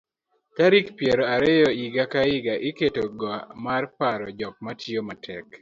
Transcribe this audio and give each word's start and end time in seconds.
tarik 0.55 0.87
piero 0.97 1.23
ariyo 1.35 1.69
higa 1.79 2.03
ka 2.11 2.21
higa 2.29 2.55
iketoga 2.69 3.31
mar 3.65 3.83
paro 3.97 4.27
jok 4.39 4.55
matiyo 4.65 5.01
matek 5.09 5.43